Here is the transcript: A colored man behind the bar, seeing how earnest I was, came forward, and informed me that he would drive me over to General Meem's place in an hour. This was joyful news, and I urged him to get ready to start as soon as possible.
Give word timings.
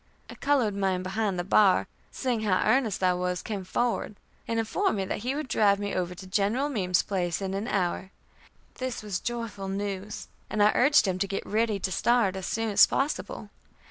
A 0.31 0.35
colored 0.35 0.73
man 0.73 1.03
behind 1.03 1.37
the 1.37 1.43
bar, 1.43 1.87
seeing 2.09 2.41
how 2.41 2.63
earnest 2.65 3.03
I 3.03 3.13
was, 3.13 3.43
came 3.43 3.63
forward, 3.63 4.15
and 4.47 4.57
informed 4.57 4.97
me 4.97 5.05
that 5.05 5.19
he 5.19 5.35
would 5.35 5.47
drive 5.47 5.77
me 5.79 5.93
over 5.93 6.15
to 6.15 6.25
General 6.25 6.69
Meem's 6.69 7.03
place 7.03 7.39
in 7.39 7.53
an 7.53 7.67
hour. 7.67 8.09
This 8.79 9.03
was 9.03 9.19
joyful 9.19 9.67
news, 9.67 10.27
and 10.49 10.63
I 10.63 10.71
urged 10.73 11.07
him 11.07 11.19
to 11.19 11.27
get 11.27 11.45
ready 11.45 11.77
to 11.79 11.91
start 11.91 12.35
as 12.35 12.47
soon 12.47 12.71
as 12.71 12.87
possible. 12.87 13.51